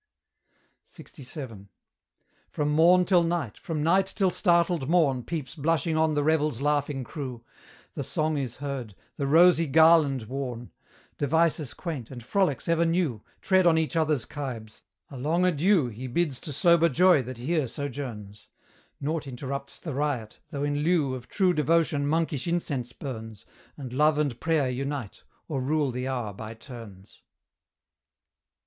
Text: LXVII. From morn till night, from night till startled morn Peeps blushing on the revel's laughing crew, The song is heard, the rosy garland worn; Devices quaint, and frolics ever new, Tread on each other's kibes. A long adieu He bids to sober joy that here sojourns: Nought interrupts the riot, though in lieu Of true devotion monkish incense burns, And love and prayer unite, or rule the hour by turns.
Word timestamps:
LXVII. 0.97 1.67
From 2.49 2.69
morn 2.69 3.05
till 3.05 3.21
night, 3.21 3.55
from 3.55 3.83
night 3.83 4.07
till 4.07 4.31
startled 4.31 4.89
morn 4.89 5.21
Peeps 5.21 5.53
blushing 5.53 5.95
on 5.95 6.15
the 6.15 6.23
revel's 6.23 6.59
laughing 6.59 7.03
crew, 7.03 7.43
The 7.93 8.01
song 8.03 8.35
is 8.35 8.55
heard, 8.55 8.95
the 9.17 9.27
rosy 9.27 9.67
garland 9.67 10.23
worn; 10.23 10.71
Devices 11.19 11.75
quaint, 11.75 12.09
and 12.09 12.23
frolics 12.23 12.67
ever 12.67 12.83
new, 12.83 13.21
Tread 13.43 13.67
on 13.67 13.77
each 13.77 13.95
other's 13.95 14.25
kibes. 14.25 14.81
A 15.11 15.17
long 15.17 15.45
adieu 15.45 15.89
He 15.89 16.07
bids 16.07 16.39
to 16.39 16.51
sober 16.51 16.89
joy 16.89 17.21
that 17.21 17.37
here 17.37 17.67
sojourns: 17.67 18.47
Nought 18.99 19.27
interrupts 19.27 19.77
the 19.77 19.93
riot, 19.93 20.39
though 20.49 20.63
in 20.63 20.77
lieu 20.79 21.13
Of 21.13 21.27
true 21.27 21.53
devotion 21.53 22.07
monkish 22.07 22.47
incense 22.47 22.91
burns, 22.91 23.45
And 23.77 23.93
love 23.93 24.17
and 24.17 24.39
prayer 24.39 24.67
unite, 24.67 25.21
or 25.47 25.61
rule 25.61 25.91
the 25.91 26.07
hour 26.07 26.33
by 26.33 26.55
turns. 26.55 27.21